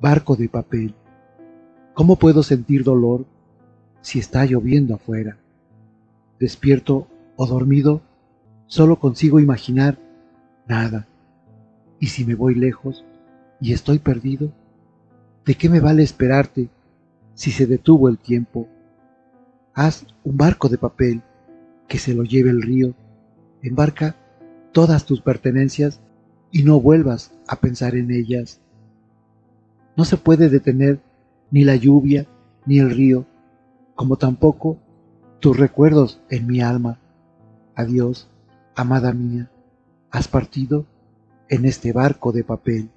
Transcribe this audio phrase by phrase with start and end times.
[0.00, 0.94] barco de papel.
[1.94, 3.24] ¿Cómo puedo sentir dolor
[4.00, 5.38] si está lloviendo afuera?
[6.38, 7.06] Despierto
[7.36, 8.02] o dormido,
[8.66, 9.98] solo consigo imaginar
[10.66, 11.06] nada.
[12.00, 13.04] Y si me voy lejos
[13.60, 14.52] y estoy perdido,
[15.44, 16.68] ¿de qué me vale esperarte
[17.34, 18.68] si se detuvo el tiempo?
[19.72, 21.22] Haz un barco de papel
[21.88, 22.94] que se lo lleve el río,
[23.62, 24.16] embarca
[24.72, 26.00] todas tus pertenencias
[26.50, 28.60] y no vuelvas a pensar en ellas.
[29.96, 31.00] No se puede detener
[31.50, 32.26] ni la lluvia
[32.66, 33.26] ni el río,
[33.94, 34.78] como tampoco
[35.40, 36.98] tus recuerdos en mi alma.
[37.74, 38.28] Adiós,
[38.74, 39.50] amada mía,
[40.10, 40.86] has partido
[41.48, 42.90] en este barco de papel.